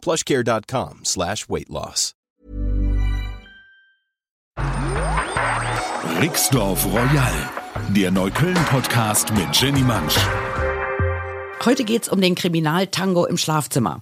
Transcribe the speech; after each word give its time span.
plushcare.com 0.00 1.00
slash 1.04 1.48
weight 1.48 1.70
loss. 1.70 2.14
Rixdorf 6.20 6.84
Royal, 6.84 7.34
der 7.94 8.10
Neukölln-Podcast 8.10 9.32
mit 9.32 9.54
Jenny 9.56 9.82
Mansch. 9.82 10.18
Heute 11.62 11.84
geht's 11.84 12.08
um 12.08 12.22
den 12.22 12.34
Kriminaltango 12.34 13.26
im 13.26 13.36
Schlafzimmer. 13.36 14.00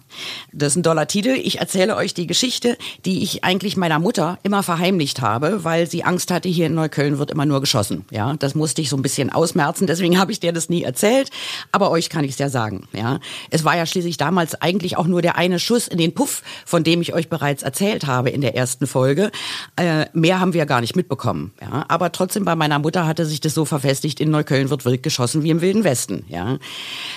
Das 0.53 0.69
ist 0.69 0.77
ein 0.77 0.85
doller 0.85 1.09
Titel. 1.09 1.31
Ich 1.31 1.59
erzähle 1.59 1.97
euch 1.97 2.15
die 2.15 2.29
Geschichte, 2.29 2.79
die 3.05 3.25
ich 3.25 3.43
eigentlich 3.43 3.77
meiner 3.77 3.99
Mutter 3.99 4.39
immer 4.45 4.63
verheimlicht 4.63 5.23
habe, 5.23 5.65
weil 5.65 5.91
sie 5.91 6.05
Angst 6.05 6.31
hatte, 6.31 6.49
hier 6.49 6.67
in 6.67 6.75
Neukölln 6.75 7.19
wird 7.19 7.33
immer 7.33 7.47
nur 7.47 7.61
geschossen. 7.61 8.05
Ja, 8.13 8.35
das 8.35 8.55
musste 8.55 8.81
ich 8.81 8.89
so 8.89 8.97
ein 8.97 9.03
bisschen 9.03 9.31
ausmerzen, 9.31 9.89
deswegen 9.89 10.21
habe 10.21 10.31
ich 10.31 10.39
dir 10.39 10.53
das 10.53 10.69
nie 10.69 10.85
erzählt. 10.85 11.31
Aber 11.73 11.91
euch 11.91 12.11
kann 12.11 12.23
ich 12.23 12.31
es 12.31 12.39
ja 12.39 12.49
sagen. 12.49 12.87
Ja, 12.93 13.19
es 13.51 13.65
war 13.65 13.77
ja 13.77 13.87
schließlich 13.87 14.19
damals 14.19 14.55
eigentlich 14.63 14.97
auch 14.97 15.09
nur 15.09 15.21
der 15.21 15.37
eine 15.37 15.59
Schuss 15.59 15.89
in 15.89 15.99
den 15.99 16.15
Puff, 16.15 16.45
von 16.65 16.85
dem 16.85 17.03
ich 17.03 17.13
euch 17.13 17.29
bereits 17.29 17.65
erzählt 17.65 18.07
habe 18.07 18.31
in 18.31 18.41
der 18.41 18.55
ersten 18.55 18.87
Folge. 18.87 19.33
Äh, 19.75 20.07
mehr 20.13 20.39
haben 20.39 20.55
wir 20.55 20.65
gar 20.65 20.81
nicht 20.81 20.95
mitbekommen. 20.95 21.53
Ja, 21.61 21.87
aber 21.89 22.13
trotzdem 22.13 22.45
bei 22.45 22.55
meiner 22.55 22.79
Mutter 22.79 23.05
hatte 23.05 23.27
sich 23.27 23.41
das 23.41 23.53
so 23.53 23.65
verfestigt, 23.65 24.21
in 24.21 24.31
Neukölln 24.31 24.71
wird 24.71 24.85
wild 24.85 25.03
geschossen 25.03 25.43
wie 25.43 25.51
im 25.51 25.61
Wilden 25.61 25.83
Westen. 25.83 26.25
Ja, 26.29 26.59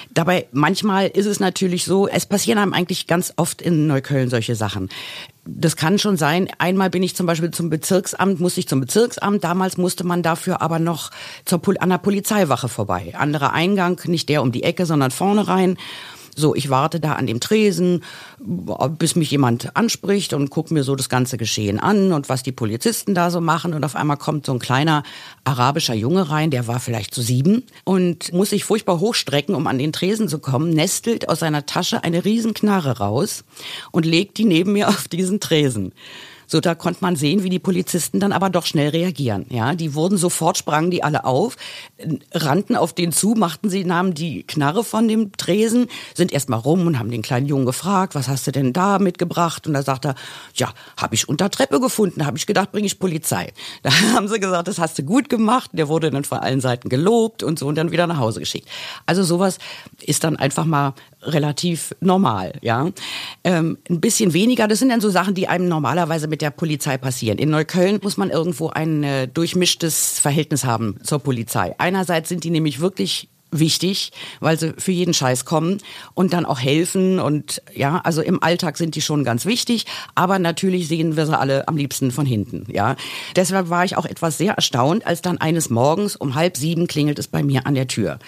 dabei 0.09 0.30
aber 0.31 0.45
manchmal 0.53 1.07
ist 1.07 1.25
es 1.25 1.39
natürlich 1.39 1.83
so, 1.83 2.07
es 2.07 2.25
passieren 2.25 2.57
einem 2.57 2.73
eigentlich 2.73 3.05
ganz 3.05 3.33
oft 3.35 3.61
in 3.61 3.87
Neukölln 3.87 4.29
solche 4.29 4.55
Sachen. 4.55 4.89
Das 5.43 5.75
kann 5.75 5.99
schon 5.99 6.15
sein. 6.15 6.47
Einmal 6.57 6.89
bin 6.89 7.03
ich 7.03 7.15
zum 7.15 7.25
Beispiel 7.25 7.51
zum 7.51 7.69
Bezirksamt, 7.69 8.39
musste 8.39 8.61
ich 8.61 8.67
zum 8.67 8.79
Bezirksamt. 8.79 9.43
Damals 9.43 9.77
musste 9.77 10.05
man 10.05 10.23
dafür 10.23 10.61
aber 10.61 10.79
noch 10.79 11.11
zur, 11.45 11.61
an 11.79 11.89
der 11.89 11.97
Polizeiwache 11.97 12.69
vorbei. 12.69 13.13
Anderer 13.17 13.51
Eingang, 13.51 13.99
nicht 14.05 14.29
der 14.29 14.41
um 14.41 14.51
die 14.51 14.63
Ecke, 14.63 14.85
sondern 14.85 15.11
vorne 15.11 15.47
rein. 15.47 15.77
So, 16.35 16.55
ich 16.55 16.69
warte 16.69 16.99
da 16.99 17.13
an 17.13 17.27
dem 17.27 17.39
Tresen, 17.39 18.03
bis 18.97 19.15
mich 19.15 19.31
jemand 19.31 19.75
anspricht 19.75 20.33
und 20.33 20.49
gucke 20.49 20.73
mir 20.73 20.83
so 20.83 20.95
das 20.95 21.09
ganze 21.09 21.37
Geschehen 21.37 21.79
an 21.79 22.13
und 22.13 22.29
was 22.29 22.43
die 22.43 22.51
Polizisten 22.51 23.13
da 23.13 23.31
so 23.31 23.41
machen. 23.41 23.73
Und 23.73 23.83
auf 23.83 23.95
einmal 23.95 24.17
kommt 24.17 24.45
so 24.45 24.53
ein 24.53 24.59
kleiner 24.59 25.03
arabischer 25.43 25.93
Junge 25.93 26.29
rein, 26.29 26.51
der 26.51 26.67
war 26.67 26.79
vielleicht 26.79 27.13
so 27.13 27.21
sieben 27.21 27.63
und 27.83 28.31
muss 28.33 28.51
sich 28.51 28.63
furchtbar 28.63 28.99
hochstrecken, 28.99 29.55
um 29.55 29.67
an 29.67 29.77
den 29.77 29.93
Tresen 29.93 30.27
zu 30.27 30.39
kommen, 30.39 30.71
nestelt 30.71 31.29
aus 31.29 31.39
seiner 31.39 31.65
Tasche 31.65 32.03
eine 32.03 32.23
Riesenknarre 32.23 32.97
raus 32.97 33.43
und 33.91 34.05
legt 34.05 34.37
die 34.37 34.45
neben 34.45 34.73
mir 34.73 34.87
auf 34.89 35.07
diesen 35.07 35.39
Tresen. 35.39 35.93
So, 36.51 36.59
da 36.59 36.75
konnte 36.75 36.99
man 36.99 37.15
sehen, 37.15 37.43
wie 37.43 37.49
die 37.49 37.59
Polizisten 37.59 38.19
dann 38.19 38.33
aber 38.33 38.49
doch 38.49 38.65
schnell 38.65 38.89
reagieren. 38.89 39.45
Ja, 39.49 39.73
die 39.73 39.95
wurden 39.95 40.17
sofort, 40.17 40.57
sprangen 40.57 40.91
die 40.91 41.01
alle 41.01 41.23
auf, 41.23 41.55
rannten 42.33 42.75
auf 42.75 42.91
den 42.91 43.13
zu, 43.13 43.35
machten 43.35 43.69
sie, 43.69 43.85
nahmen 43.85 44.13
die 44.13 44.43
Knarre 44.43 44.83
von 44.83 45.07
dem 45.07 45.31
Tresen, 45.31 45.87
sind 46.13 46.33
erstmal 46.33 46.59
rum 46.59 46.85
und 46.87 46.99
haben 46.99 47.09
den 47.09 47.21
kleinen 47.21 47.45
Jungen 47.45 47.65
gefragt, 47.65 48.15
was 48.15 48.27
hast 48.27 48.47
du 48.47 48.51
denn 48.51 48.73
da 48.73 48.99
mitgebracht? 48.99 49.65
Und 49.65 49.75
da 49.75 49.81
sagt 49.81 50.03
er, 50.03 50.15
ja, 50.55 50.73
habe 50.97 51.15
ich 51.15 51.29
unter 51.29 51.49
Treppe 51.49 51.79
gefunden, 51.79 52.25
habe 52.25 52.37
ich 52.37 52.45
gedacht, 52.45 52.73
bringe 52.73 52.85
ich 52.85 52.99
Polizei. 52.99 53.53
Da 53.83 53.91
haben 54.13 54.27
sie 54.27 54.39
gesagt, 54.39 54.67
das 54.67 54.77
hast 54.77 54.99
du 54.99 55.03
gut 55.03 55.29
gemacht. 55.29 55.71
Der 55.73 55.87
wurde 55.87 56.11
dann 56.11 56.23
von 56.23 56.39
allen 56.39 56.59
Seiten 56.59 56.89
gelobt 56.89 57.43
und 57.43 57.57
so 57.59 57.67
und 57.67 57.75
dann 57.75 57.91
wieder 57.91 58.07
nach 58.07 58.17
Hause 58.17 58.41
geschickt. 58.41 58.67
Also 59.05 59.23
sowas 59.23 59.57
ist 60.01 60.23
dann 60.23 60.35
einfach 60.35 60.65
mal 60.65 60.93
relativ 61.23 61.95
normal, 61.99 62.53
ja. 62.61 62.89
Ähm, 63.43 63.77
ein 63.89 64.01
bisschen 64.01 64.33
weniger, 64.33 64.67
das 64.67 64.79
sind 64.79 64.89
dann 64.89 65.01
so 65.01 65.09
Sachen, 65.09 65.33
die 65.33 65.47
einem 65.47 65.67
normalerweise 65.67 66.27
mit 66.27 66.40
der 66.41 66.51
Polizei 66.51 66.97
passieren. 66.97 67.37
In 67.37 67.49
Neukölln 67.49 67.99
muss 68.01 68.17
man 68.17 68.29
irgendwo 68.29 68.69
ein 68.69 69.03
äh, 69.03 69.27
durchmischtes 69.27 70.19
Verhältnis 70.19 70.65
haben 70.65 70.97
zur 71.03 71.19
Polizei. 71.19 71.75
Einerseits 71.77 72.29
sind 72.29 72.43
die 72.43 72.49
nämlich 72.49 72.79
wirklich 72.79 73.29
wichtig, 73.51 74.11
weil 74.39 74.57
sie 74.59 74.73
für 74.77 74.91
jeden 74.91 75.13
Scheiß 75.13 75.45
kommen 75.45 75.79
und 76.13 76.33
dann 76.33 76.45
auch 76.45 76.59
helfen 76.59 77.19
und 77.19 77.61
ja, 77.73 78.01
also 78.03 78.21
im 78.21 78.41
Alltag 78.41 78.77
sind 78.77 78.95
die 78.95 79.01
schon 79.01 79.23
ganz 79.23 79.45
wichtig, 79.45 79.85
aber 80.15 80.39
natürlich 80.39 80.87
sehen 80.87 81.17
wir 81.17 81.25
sie 81.25 81.37
alle 81.37 81.67
am 81.67 81.77
liebsten 81.77 82.11
von 82.11 82.25
hinten, 82.25 82.65
ja. 82.71 82.95
Deshalb 83.35 83.69
war 83.69 83.85
ich 83.85 83.97
auch 83.97 84.05
etwas 84.05 84.37
sehr 84.37 84.53
erstaunt, 84.53 85.05
als 85.05 85.21
dann 85.21 85.37
eines 85.37 85.69
Morgens 85.69 86.15
um 86.15 86.35
halb 86.35 86.57
sieben 86.57 86.87
klingelt 86.87 87.19
es 87.19 87.27
bei 87.27 87.43
mir 87.43 87.65
an 87.67 87.75
der 87.75 87.87
Tür 87.87 88.19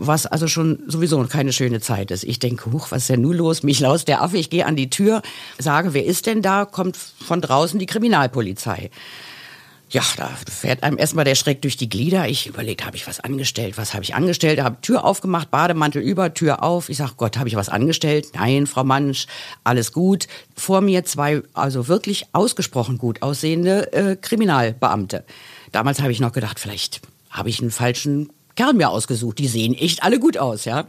was 0.00 0.26
also 0.26 0.48
schon 0.48 0.82
sowieso 0.86 1.22
keine 1.24 1.52
schöne 1.52 1.80
Zeit 1.80 2.10
ist. 2.10 2.24
Ich 2.24 2.38
denke, 2.38 2.72
huch, 2.72 2.90
was 2.90 3.02
ist 3.02 3.10
denn 3.10 3.20
nun 3.20 3.36
los? 3.36 3.62
Mich 3.62 3.80
laus 3.80 4.04
der 4.06 4.22
Affe, 4.22 4.38
ich 4.38 4.48
gehe 4.48 4.64
an 4.64 4.74
die 4.74 4.88
Tür, 4.88 5.20
sage, 5.58 5.92
wer 5.92 6.04
ist 6.04 6.26
denn 6.26 6.40
da? 6.42 6.64
Kommt 6.64 6.96
von 6.96 7.40
draußen 7.40 7.78
die 7.78 7.86
Kriminalpolizei. 7.86 8.90
Ja, 9.92 10.02
da 10.16 10.30
fährt 10.48 10.84
einem 10.84 10.98
erstmal 10.98 11.24
der 11.24 11.34
Schreck 11.34 11.62
durch 11.62 11.76
die 11.76 11.88
Glieder. 11.88 12.28
Ich 12.28 12.46
überlegt, 12.46 12.86
habe 12.86 12.96
ich 12.96 13.08
was 13.08 13.18
angestellt? 13.18 13.76
Was 13.76 13.92
habe 13.92 14.04
ich 14.04 14.14
angestellt? 14.14 14.62
Habe 14.62 14.80
Tür 14.80 15.04
aufgemacht, 15.04 15.50
Bademantel 15.50 16.00
über, 16.00 16.32
Tür 16.32 16.62
auf. 16.62 16.88
Ich 16.88 16.98
sag, 16.98 17.16
Gott, 17.16 17.36
habe 17.36 17.48
ich 17.48 17.56
was 17.56 17.68
angestellt? 17.68 18.28
Nein, 18.34 18.68
Frau 18.68 18.84
Mansch, 18.84 19.26
alles 19.64 19.92
gut. 19.92 20.28
Vor 20.56 20.80
mir 20.80 21.04
zwei, 21.04 21.42
also 21.54 21.88
wirklich 21.88 22.26
ausgesprochen 22.32 22.98
gut 22.98 23.22
aussehende 23.22 23.92
äh, 23.92 24.14
Kriminalbeamte. 24.14 25.24
Damals 25.72 26.00
habe 26.00 26.12
ich 26.12 26.20
noch 26.20 26.32
gedacht, 26.32 26.60
vielleicht 26.60 27.00
habe 27.28 27.48
ich 27.48 27.60
einen 27.60 27.72
falschen 27.72 28.30
Kerl 28.54 28.74
mir 28.74 28.90
ausgesucht. 28.90 29.38
Die 29.40 29.48
sehen 29.48 29.74
echt 29.74 30.04
alle 30.04 30.20
gut 30.20 30.38
aus, 30.38 30.66
ja. 30.66 30.86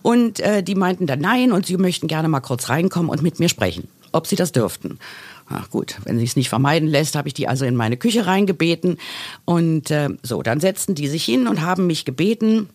Und 0.00 0.40
äh, 0.40 0.62
die 0.62 0.74
meinten 0.74 1.06
dann 1.06 1.20
nein 1.20 1.52
und 1.52 1.66
sie 1.66 1.76
möchten 1.76 2.06
gerne 2.06 2.28
mal 2.28 2.40
kurz 2.40 2.70
reinkommen 2.70 3.10
und 3.10 3.22
mit 3.22 3.40
mir 3.40 3.50
sprechen, 3.50 3.88
ob 4.12 4.26
sie 4.26 4.36
das 4.36 4.52
dürften. 4.52 4.98
Ach 5.50 5.70
gut, 5.70 5.96
wenn 6.04 6.18
sie 6.18 6.24
es 6.24 6.36
nicht 6.36 6.50
vermeiden 6.50 6.88
lässt, 6.88 7.14
habe 7.14 7.28
ich 7.28 7.34
die 7.34 7.48
also 7.48 7.64
in 7.64 7.74
meine 7.74 7.96
Küche 7.96 8.26
reingebeten. 8.26 8.98
Und 9.44 9.90
äh, 9.90 10.10
so, 10.22 10.42
dann 10.42 10.60
setzten 10.60 10.94
die 10.94 11.08
sich 11.08 11.24
hin 11.24 11.46
und 11.46 11.62
haben 11.62 11.86
mich 11.86 12.04
gebeten, 12.04 12.68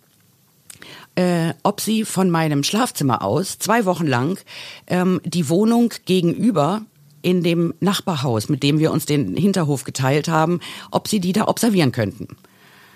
äh, 1.16 1.54
ob 1.62 1.82
sie 1.82 2.04
von 2.04 2.32
meinem 2.32 2.64
Schlafzimmer 2.64 3.22
aus 3.22 3.60
zwei 3.60 3.86
Wochen 3.86 4.08
lang 4.08 4.40
ähm, 4.88 5.22
die 5.24 5.50
Wohnung 5.50 5.94
gegenüber 6.06 6.82
in 7.22 7.44
dem 7.44 7.74
Nachbarhaus, 7.80 8.50
mit 8.50 8.64
dem 8.64 8.80
wir 8.80 8.92
uns 8.92 9.06
den 9.06 9.36
Hinterhof 9.36 9.84
geteilt 9.84 10.28
haben, 10.28 10.60
ob 10.92 11.08
sie 11.08 11.20
die 11.20 11.32
da 11.32 11.48
observieren 11.48 11.92
könnten. 11.92 12.28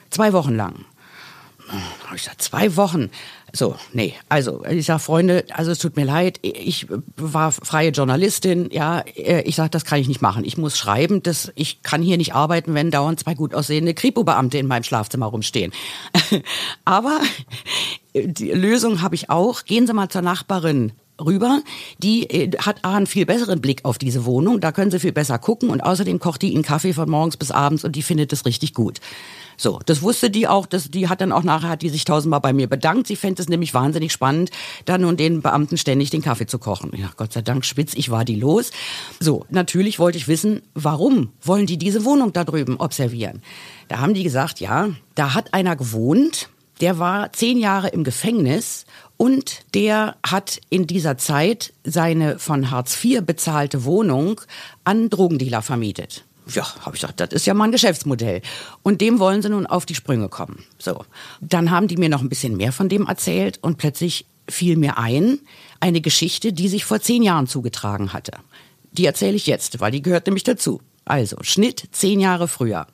Zwei 0.10 0.34
Wochen 0.34 0.56
lang. 0.56 0.86
Ich 2.16 2.24
sag, 2.24 2.42
zwei 2.42 2.76
Wochen. 2.76 3.10
So, 3.54 3.76
nee, 3.94 4.14
also 4.30 4.64
ich 4.66 4.86
sag, 4.86 5.00
Freunde, 5.00 5.46
also 5.52 5.72
es 5.72 5.80
tut 5.80 5.96
mir 5.96 6.06
leid, 6.06 6.40
ich 6.42 6.88
war 7.16 7.52
freie 7.52 7.90
Journalistin, 7.90 8.70
ja, 8.72 9.04
ich 9.16 9.56
sag, 9.56 9.72
das 9.72 9.86
kann 9.86 10.00
ich 10.00 10.08
nicht 10.08 10.22
machen. 10.22 10.44
Ich 10.44 10.58
muss 10.58 10.78
schreiben, 10.78 11.24
das, 11.24 11.52
ich 11.56 11.82
kann 11.82 12.02
hier 12.02 12.18
nicht 12.18 12.34
arbeiten, 12.34 12.74
wenn 12.74 12.92
dauernd 12.92 13.20
zwei 13.20 13.34
gut 13.36 13.54
aussehende 13.54 13.94
Kripo-Beamte 13.94 14.58
in 14.58 14.68
meinem 14.68 14.84
Schlafzimmer 14.84 15.28
rumstehen. 15.28 15.72
Aber 16.86 17.20
die 18.14 18.52
Lösung 18.52 19.02
habe 19.02 19.16
ich 19.16 19.30
auch. 19.30 19.64
Gehen 19.64 19.88
Sie 19.88 19.94
mal 19.94 20.10
zur 20.10 20.22
Nachbarin 20.22 20.92
rüber. 21.24 21.62
Die 22.00 22.30
äh, 22.30 22.58
hat 22.58 22.84
A, 22.84 22.96
einen 22.96 23.08
viel 23.08 23.26
besseren 23.26 23.62
Blick 23.62 23.86
auf 23.86 23.98
diese 23.98 24.26
Wohnung. 24.26 24.60
Da 24.60 24.72
können 24.72 24.92
Sie 24.92 25.00
viel 25.00 25.12
besser 25.12 25.40
gucken. 25.40 25.70
Und 25.70 25.82
außerdem 25.82 26.20
kocht 26.20 26.42
die 26.42 26.54
Ihnen 26.54 26.64
Kaffee 26.64 26.94
von 26.94 27.10
morgens 27.10 27.38
bis 27.38 27.52
abends 27.52 27.84
und 27.84 27.96
die 27.96 28.04
findet 28.04 28.34
es 28.34 28.46
richtig 28.46 28.74
gut. 28.74 29.00
So, 29.60 29.80
das 29.86 30.04
wusste 30.04 30.30
die 30.30 30.48
auch, 30.48 30.68
das, 30.68 30.92
die 30.92 31.10
hat 31.10 31.20
dann 31.20 31.32
auch 31.32 31.42
nachher, 31.42 31.70
hat 31.70 31.82
die 31.82 31.90
sich 31.90 32.06
tausendmal 32.06 32.42
bei 32.42 32.54
mir 32.54 32.68
bedankt. 32.68 33.08
Sie 33.08 33.16
fände 33.16 33.42
es 33.42 33.50
nämlich 33.50 33.74
wahnsinnig 33.74 34.14
spannend, 34.14 34.52
dann 34.86 35.02
nun 35.02 35.18
den 35.18 35.42
Beamten 35.42 35.78
ständig 35.78 36.12
den 36.12 36.22
Kaffee 36.22 36.46
zu 36.46 36.60
kochen. 36.60 36.92
Ja, 36.96 37.10
Gott 37.18 37.34
sei 37.34 37.42
Dank 37.42 37.66
spitz, 37.66 37.94
ich 37.96 38.12
war 38.12 38.24
die 38.24 38.36
los. 38.36 38.70
So, 39.20 39.46
natürlich 39.50 39.98
wollte 39.98 40.20
ich 40.20 40.28
wissen, 40.28 40.62
warum 40.76 41.32
wollen 41.42 41.66
die 41.66 41.78
diese 41.78 42.06
Wohnung 42.06 42.34
da 42.34 42.44
drüben 42.44 42.78
observieren? 42.78 43.42
Da 43.88 44.00
haben 44.00 44.14
die 44.14 44.24
gesagt, 44.24 44.60
ja, 44.60 44.90
da 45.16 45.34
hat 45.34 45.56
einer 45.56 45.76
gewohnt, 45.76 46.50
der 46.80 47.00
war 47.00 47.34
zehn 47.34 47.58
Jahre 47.58 47.88
im 47.88 48.04
Gefängnis 48.04 48.86
und 49.18 49.62
der 49.74 50.16
hat 50.26 50.62
in 50.70 50.88
dieser 50.88 51.18
Zeit 51.18 51.74
seine 51.84 52.40
von 52.40 52.72
Hartz 52.72 53.04
IV 53.04 53.22
bezahlte 53.24 53.84
Wohnung 53.84 54.42
an 54.84 55.10
Drogendealer 55.10 55.62
vermietet. 55.62 56.24
Ja, 56.54 56.64
habe 56.86 56.96
ich 56.96 57.02
gesagt, 57.02 57.20
das 57.20 57.34
ist 57.34 57.46
ja 57.46 57.54
mal 57.54 57.66
ein 57.66 57.72
Geschäftsmodell. 57.72 58.42
Und 58.84 59.02
dem 59.02 59.20
wollen 59.20 59.42
sie 59.42 59.50
nun 59.50 59.66
auf 59.66 59.86
die 59.86 59.96
Sprünge 59.96 60.30
kommen. 60.30 60.64
So. 60.78 61.04
Dann 61.42 61.72
haben 61.72 61.88
die 61.88 61.98
mir 61.98 62.10
noch 62.10 62.22
ein 62.22 62.30
bisschen 62.30 62.56
mehr 62.56 62.72
von 62.72 62.88
dem 62.88 63.06
erzählt 63.08 63.60
und 63.62 63.78
plötzlich 63.78 64.26
fiel 64.50 64.78
mir 64.78 64.98
ein, 64.98 65.40
eine 65.82 66.00
Geschichte, 66.00 66.54
die 66.54 66.70
sich 66.70 66.86
vor 66.86 67.02
zehn 67.02 67.22
Jahren 67.22 67.48
zugetragen 67.48 68.14
hatte. 68.14 68.32
Die 68.94 69.06
erzähle 69.06 69.36
ich 69.36 69.46
jetzt, 69.46 69.82
weil 69.82 69.92
die 69.92 70.02
gehört 70.02 70.28
nämlich 70.28 70.44
dazu. 70.44 70.82
Also, 71.04 71.38
Schnitt 71.42 71.90
zehn 71.92 72.20
Jahre 72.20 72.48
früher. 72.48 72.88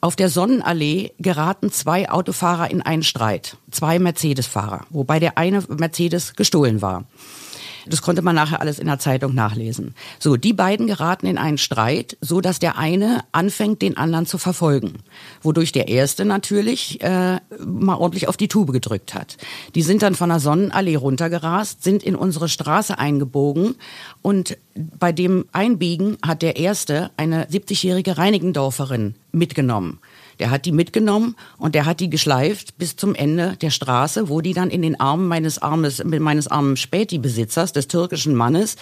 Auf 0.00 0.16
der 0.16 0.28
Sonnenallee 0.28 1.12
geraten 1.18 1.70
zwei 1.70 2.10
Autofahrer 2.10 2.70
in 2.70 2.82
einen 2.82 3.02
Streit. 3.02 3.56
Zwei 3.70 3.98
Mercedes-Fahrer, 3.98 4.86
wobei 4.90 5.18
der 5.18 5.38
eine 5.38 5.62
Mercedes 5.68 6.34
gestohlen 6.34 6.82
war. 6.82 7.04
Das 7.88 8.02
konnte 8.02 8.22
man 8.22 8.34
nachher 8.34 8.60
alles 8.60 8.78
in 8.78 8.86
der 8.86 8.98
Zeitung 8.98 9.34
nachlesen. 9.34 9.94
So, 10.18 10.36
die 10.36 10.52
beiden 10.52 10.86
geraten 10.86 11.26
in 11.26 11.38
einen 11.38 11.58
Streit, 11.58 12.16
so 12.20 12.40
dass 12.40 12.58
der 12.58 12.78
eine 12.78 13.20
anfängt, 13.32 13.82
den 13.82 13.96
anderen 13.96 14.26
zu 14.26 14.38
verfolgen. 14.38 14.94
Wodurch 15.42 15.72
der 15.72 15.88
erste 15.88 16.24
natürlich 16.24 17.00
äh, 17.02 17.38
mal 17.64 17.96
ordentlich 17.96 18.28
auf 18.28 18.36
die 18.36 18.48
Tube 18.48 18.72
gedrückt 18.72 19.14
hat. 19.14 19.36
Die 19.74 19.82
sind 19.82 20.02
dann 20.02 20.14
von 20.14 20.28
der 20.28 20.40
Sonnenallee 20.40 20.96
runtergerast, 20.96 21.82
sind 21.82 22.02
in 22.02 22.16
unsere 22.16 22.48
Straße 22.48 22.98
eingebogen 22.98 23.76
und 24.22 24.58
bei 24.74 25.12
dem 25.12 25.46
Einbiegen 25.52 26.18
hat 26.24 26.42
der 26.42 26.56
erste 26.56 27.10
eine 27.16 27.46
70-jährige 27.46 28.18
Reinigendorferin 28.18 29.14
mitgenommen. 29.32 30.00
Der 30.38 30.50
hat 30.50 30.66
die 30.66 30.72
mitgenommen 30.72 31.36
und 31.58 31.74
der 31.74 31.86
hat 31.86 32.00
die 32.00 32.10
geschleift 32.10 32.78
bis 32.78 32.96
zum 32.96 33.14
Ende 33.14 33.56
der 33.60 33.70
Straße, 33.70 34.28
wo 34.28 34.40
die 34.40 34.52
dann 34.52 34.70
in 34.70 34.82
den 34.82 34.98
Armen 35.00 35.28
meines 35.28 35.60
Armes, 35.60 36.02
meines 36.04 36.48
armen 36.48 36.76
Späti-Besitzers, 36.76 37.72
des 37.72 37.88
türkischen 37.88 38.34
Mannes, 38.34 38.76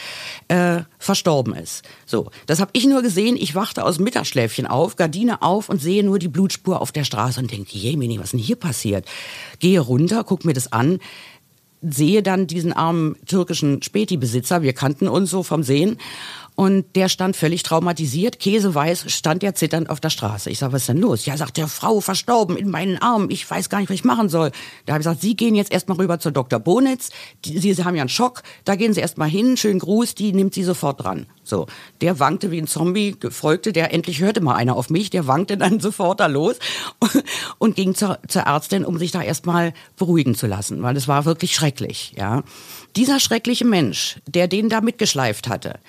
äh, 0.49 0.81
verstorben 0.99 1.55
ist. 1.55 1.85
So, 2.07 2.31
das 2.47 2.61
habe 2.61 2.71
ich 2.75 2.87
nur 2.87 3.03
gesehen. 3.03 3.37
Ich 3.37 3.55
wachte 3.55 3.85
aus 3.85 3.99
Mittagsschläfchen 3.99 4.67
auf, 4.67 4.97
Gardine 4.97 5.43
auf 5.43 5.69
und 5.69 5.81
sehe 5.81 6.05
nur 6.05 6.19
die 6.19 6.29
Blutspur 6.29 6.81
auf 6.81 6.93
der 6.93 7.05
Straße 7.05 7.41
und 7.41 7.51
denke, 7.51 7.77
Jemini, 7.77 8.19
was 8.19 8.27
ist 8.27 8.33
denn 8.33 8.41
hier 8.41 8.57
passiert? 8.57 9.07
Gehe 9.59 9.81
runter, 9.81 10.25
guck 10.25 10.45
mir 10.45 10.55
das 10.55 10.73
an 10.73 10.99
sehe 11.91 12.23
dann 12.23 12.47
diesen 12.47 12.73
armen 12.73 13.17
türkischen 13.27 13.83
Späti-Besitzer, 13.83 14.63
wir 14.63 14.73
kannten 14.73 15.09
uns 15.09 15.31
so 15.31 15.43
vom 15.43 15.63
Sehen, 15.63 15.99
und 16.57 16.85
der 16.95 17.09
stand 17.09 17.37
völlig 17.37 17.65
traumatisiert, 17.65 18.39
käseweiß, 18.39 19.13
stand 19.13 19.43
er 19.43 19.55
zitternd 19.55 19.91
auf 19.91 19.99
der 19.99 20.11
Straße. 20.11 20.51
Ich 20.51 20.61
sag, 20.61 20.73
was 20.73 20.83
ist 20.83 20.89
denn 20.89 20.99
los? 20.99 21.27
Ja, 21.27 21.37
sagt 21.37 21.57
der 21.57 21.67
Frau 21.67 22.01
verstorben 22.01 22.57
in 22.57 22.71
meinen 22.71 22.99
Armen. 22.99 23.31
Ich 23.31 23.49
weiß 23.51 23.69
gar 23.69 23.81
nicht, 23.81 23.91
was 23.91 23.97
ich 23.97 24.05
machen 24.05 24.29
soll. 24.29 24.53
Da 24.87 24.93
habe 24.93 25.01
ich 25.01 25.07
gesagt, 25.07 25.21
Sie 25.21 25.35
gehen 25.37 25.57
jetzt 25.57 25.73
erstmal 25.73 25.99
rüber 25.99 26.21
zur 26.21 26.31
Dr. 26.33 26.61
Bonitz. 26.61 27.11
Sie, 27.45 27.73
Sie 27.73 27.85
haben 27.85 27.97
ja 27.97 28.03
einen 28.03 28.09
Schock. 28.09 28.43
Da 28.65 28.77
gehen 28.77 28.95
Sie 28.95 29.01
erstmal 29.01 29.29
hin. 29.29 29.57
Schönen 29.57 29.81
Gruß. 29.81 30.15
Die 30.15 30.33
nimmt 30.33 30.55
Sie 30.55 30.63
sofort 30.63 31.03
dran. 31.03 31.27
So, 31.45 31.67
der 32.01 32.21
wankte 32.21 32.51
wie 32.51 32.59
ein 32.59 32.67
Zombie, 32.67 33.17
folgte 33.31 33.73
der, 33.73 33.93
endlich 33.93 34.21
hörte 34.21 34.41
mal 34.41 34.55
einer 34.55 34.77
auf 34.77 34.89
mich, 34.89 35.11
der 35.11 35.27
wankte 35.27 35.59
dann 35.59 35.79
sofort 35.81 36.21
da 36.21 36.27
los 36.27 36.57
und 37.59 37.77
ging 37.77 37.95
zur, 37.95 38.19
zur 38.29 38.43
Ärztin, 38.43 38.85
um 38.85 38.99
sich 38.99 39.11
da 39.11 39.23
erstmal 39.23 39.75
beruhigen 39.97 40.35
zu 40.35 40.47
lassen, 40.47 40.83
weil 40.83 40.97
es 40.97 41.07
war 41.07 41.27
wirklich 41.27 41.55
schrecklich, 41.55 42.15
ja. 42.17 42.43
Dieser 42.97 43.21
schreckliche 43.21 43.67
Mensch, 43.67 44.21
der 44.27 44.49
den 44.49 44.69
da 44.69 44.81
mitgeschleift 44.81 45.49
hatte, 45.49 45.81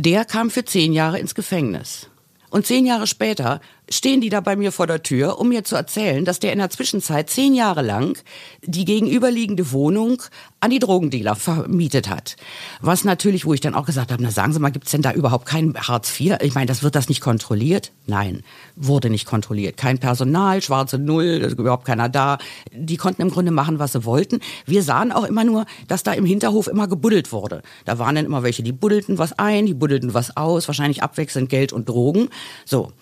der 0.00 0.24
kam 0.24 0.48
für 0.48 0.64
zehn 0.64 0.92
Jahre 0.92 1.18
ins 1.18 1.34
Gefängnis. 1.34 2.08
Und 2.50 2.66
zehn 2.66 2.86
Jahre 2.86 3.08
später 3.08 3.60
stehen 3.90 4.20
die 4.20 4.28
da 4.28 4.40
bei 4.40 4.56
mir 4.56 4.72
vor 4.72 4.86
der 4.86 5.02
Tür, 5.02 5.38
um 5.38 5.48
mir 5.48 5.64
zu 5.64 5.76
erzählen, 5.76 6.24
dass 6.24 6.38
der 6.38 6.52
in 6.52 6.58
der 6.58 6.70
Zwischenzeit 6.70 7.30
zehn 7.30 7.54
Jahre 7.54 7.82
lang 7.82 8.18
die 8.62 8.84
gegenüberliegende 8.84 9.72
Wohnung 9.72 10.22
an 10.60 10.70
die 10.70 10.78
Drogendealer 10.78 11.36
vermietet 11.36 12.08
hat. 12.08 12.36
Was 12.80 13.04
natürlich, 13.04 13.46
wo 13.46 13.54
ich 13.54 13.60
dann 13.60 13.74
auch 13.74 13.86
gesagt 13.86 14.10
habe, 14.10 14.22
na 14.22 14.30
sagen 14.30 14.52
Sie 14.52 14.58
mal, 14.58 14.70
gibt's 14.70 14.90
denn 14.90 15.02
da 15.02 15.12
überhaupt 15.12 15.46
kein 15.46 15.74
Hartz 15.76 16.18
IV? 16.18 16.36
Ich 16.42 16.54
meine, 16.54 16.66
das 16.66 16.82
wird 16.82 16.94
das 16.94 17.08
nicht 17.08 17.20
kontrolliert? 17.20 17.92
Nein, 18.06 18.42
wurde 18.76 19.10
nicht 19.10 19.26
kontrolliert. 19.26 19.76
Kein 19.76 19.98
Personal, 19.98 20.60
schwarze 20.62 20.98
Null, 20.98 21.54
überhaupt 21.56 21.84
keiner 21.84 22.08
da. 22.08 22.38
Die 22.72 22.96
konnten 22.96 23.22
im 23.22 23.30
Grunde 23.30 23.52
machen, 23.52 23.78
was 23.78 23.92
sie 23.92 24.04
wollten. 24.04 24.40
Wir 24.66 24.82
sahen 24.82 25.12
auch 25.12 25.24
immer 25.24 25.44
nur, 25.44 25.66
dass 25.86 26.02
da 26.02 26.12
im 26.12 26.24
Hinterhof 26.24 26.66
immer 26.66 26.88
gebuddelt 26.88 27.32
wurde. 27.32 27.62
Da 27.84 27.98
waren 27.98 28.16
dann 28.16 28.26
immer 28.26 28.42
welche, 28.42 28.62
die 28.62 28.72
buddelten 28.72 29.18
was 29.18 29.38
ein, 29.38 29.66
die 29.66 29.74
buddelten 29.74 30.14
was 30.14 30.36
aus, 30.36 30.68
wahrscheinlich 30.68 31.02
abwechselnd 31.02 31.48
Geld 31.48 31.72
und 31.72 31.88
Drogen. 31.88 32.28
So. 32.64 32.92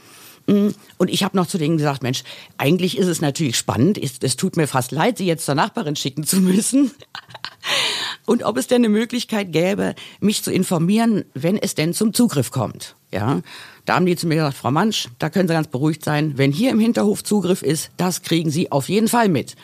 Und 0.46 1.10
ich 1.10 1.25
habe 1.25 1.37
noch 1.37 1.46
zu 1.46 1.58
denen 1.58 1.76
gesagt, 1.76 2.02
Mensch, 2.02 2.22
eigentlich 2.56 2.98
ist 2.98 3.08
es 3.08 3.20
natürlich 3.20 3.56
spannend. 3.56 3.98
Es, 3.98 4.14
es 4.20 4.37
tut 4.37 4.56
mir 4.56 4.69
fast 4.69 4.93
leid, 4.93 5.19
sie 5.19 5.26
jetzt 5.26 5.44
zur 5.44 5.56
Nachbarin 5.56 5.96
schicken 5.96 6.25
zu 6.25 6.40
müssen. 6.40 6.93
Und 8.26 8.44
ob 8.44 8.56
es 8.56 8.69
denn 8.69 8.82
eine 8.84 8.88
Möglichkeit 8.88 9.52
gäbe, 9.52 9.94
mich 10.20 10.43
zu 10.44 10.52
informieren, 10.52 11.25
wenn 11.34 11.56
es 11.56 11.75
denn 11.75 11.94
zum 11.94 12.12
Zugriff 12.12 12.50
kommt. 12.50 12.94
Ja, 13.12 13.40
da 13.84 13.94
haben 13.94 14.06
die 14.06 14.16
zu 14.16 14.26
mir 14.26 14.37
gesagt, 14.37 14.56
Frau 14.56 14.70
Mansch, 14.70 15.08
da 15.19 15.31
können 15.31 15.48
Sie 15.48 15.54
ganz 15.54 15.69
beruhigt 15.69 16.04
sein. 16.04 16.34
Wenn 16.37 16.52
hier 16.52 16.70
im 16.70 16.81
Hinterhof 16.81 17.25
Zugriff 17.25 17.62
ist, 17.62 17.90
das 17.96 18.22
kriegen 18.22 18.50
Sie 18.50 18.70
auf 18.70 18.88
jeden 18.88 19.08
Fall 19.08 19.28
mit. 19.28 19.56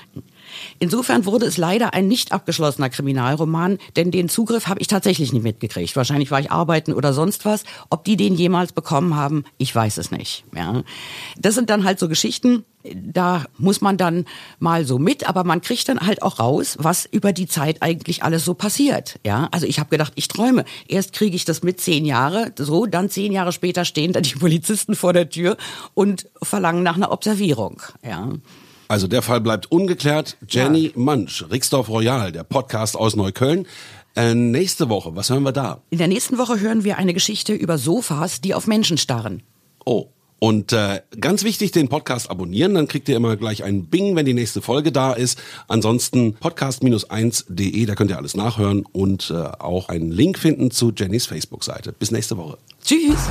Insofern 0.79 1.27
wurde 1.27 1.47
es 1.47 1.57
leider 1.57 1.95
ein 1.95 2.09
nicht 2.09 2.33
abgeschlossener 2.33 2.91
Kriminalroman, 2.91 3.79
denn 3.97 4.11
den 4.11 4.29
Zugriff 4.29 4.67
habe 4.67 4.81
ich 4.81 4.87
tatsächlich 4.87 5.33
nicht 5.33 5.43
mitgekriegt. 5.43 5.97
Wahrscheinlich 5.97 6.31
war 6.31 6.41
ich 6.41 6.51
arbeiten 6.51 6.93
oder 6.93 7.13
sonst 7.13 7.45
was. 7.45 7.65
Ob 7.91 8.05
die 8.05 8.17
den 8.17 8.35
jemals 8.35 8.73
bekommen 8.73 9.17
haben, 9.17 9.45
ich 9.59 9.75
weiß 9.75 9.99
es 9.99 10.11
nicht. 10.11 10.45
Ja. 10.55 10.83
Das 11.39 11.55
sind 11.55 11.71
dann 11.71 11.85
halt 11.85 11.99
so 11.99 12.09
Geschichten, 12.09 12.65
da 12.85 13.45
muss 13.59 13.81
man 13.81 13.97
dann 13.97 14.27
mal 14.59 14.85
so 14.85 14.99
mit, 14.99 15.29
aber 15.29 15.45
man 15.45 15.61
kriegt 15.61 15.89
dann 15.89 16.01
halt 16.01 16.23
auch 16.23 16.39
raus, 16.39 16.77
was 16.81 17.07
über 17.07 17.33
die 17.33 17.47
Zeit 17.47 17.83
eigentlich 17.83 18.23
alles 18.23 18.45
so 18.45 18.55
passiert. 18.55 19.19
Ja, 19.25 19.49
also 19.53 19.67
ich 19.67 19.79
habe 19.79 19.91
gedacht, 19.91 20.13
ich 20.17 20.29
träume. 20.29 20.65
Erst 20.89 21.13
kriege 21.13 21.37
ich 21.37 21.45
das 21.45 21.63
mit 21.63 21.81
zehn 21.81 22.05
Jahre, 22.05 22.53
so, 22.57 22.87
dann 22.87 23.11
zehn 23.11 23.33
Jahre 23.33 23.53
später 23.53 23.85
stehen 23.85 24.13
dann 24.13 24.25
die 24.25 24.35
Polizisten 24.35 24.95
vor 24.95 25.13
der 25.13 25.29
Tür 25.29 25.57
und 25.95 26.29
verlangen 26.43 26.83
nach 26.83 26.97
einer 26.97 27.13
Observierung. 27.13 27.83
Ja. 28.05 28.33
Also 28.93 29.09
der 29.09 29.23
Fall 29.23 29.41
bleibt 29.41 29.73
ungeklärt. 29.73 30.37
Jenny 30.47 30.89
ja. 30.89 30.93
Munch, 30.97 31.47
Rixdorf 31.51 31.89
Royal, 31.89 32.31
der 32.31 32.45
Podcast 32.45 32.95
aus 32.95 33.17
Neukölln. 33.17 33.67
Äh, 34.15 34.35
nächste 34.35 34.91
Woche, 34.91 35.17
was 35.17 35.31
hören 35.31 35.45
wir 35.45 35.53
da? 35.53 35.81
In 35.89 35.97
der 35.97 36.09
nächsten 36.09 36.37
Woche 36.37 36.61
hören 36.61 36.85
wir 36.85 36.99
eine 36.99 37.15
Geschichte 37.15 37.55
über 37.55 37.79
Sofas, 37.79 38.43
die 38.43 38.53
auf 38.53 38.67
Menschen 38.67 38.99
starren. 38.99 39.45
Oh. 39.87 40.09
Und 40.41 40.75
äh, 40.75 41.01
ganz 41.19 41.43
wichtig, 41.43 41.73
den 41.73 41.89
Podcast 41.89 42.31
abonnieren, 42.31 42.75
dann 42.75 42.87
kriegt 42.87 43.09
ihr 43.09 43.17
immer 43.17 43.35
gleich 43.37 43.65
einen 43.65 43.87
Bing, 43.87 44.15
wenn 44.15 44.27
die 44.27 44.35
nächste 44.35 44.61
Folge 44.61 44.93
da 44.93 45.15
ist. 45.15 45.41
Ansonsten 45.69 46.35
podcast-1.de, 46.35 47.87
da 47.87 47.95
könnt 47.95 48.11
ihr 48.11 48.19
alles 48.19 48.37
nachhören 48.37 48.85
und 48.93 49.31
äh, 49.31 49.37
auch 49.59 49.89
einen 49.89 50.11
Link 50.11 50.39
finden 50.39 50.71
zu 50.71 50.93
Jennys 50.95 51.25
Facebook-Seite. 51.25 51.93
Bis 51.93 52.11
nächste 52.11 52.37
Woche. 52.37 52.59
Tschüss. 52.85 53.31